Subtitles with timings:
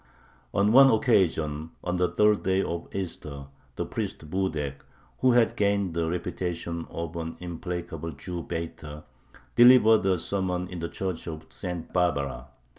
[0.51, 4.77] On one occasion, on the third day of Easter, the priest Budek,
[5.19, 9.03] who had gained the reputation of an implacable Jew baiter,
[9.55, 11.93] delivered a sermon in the Church of St.
[11.93, 12.47] Barbara.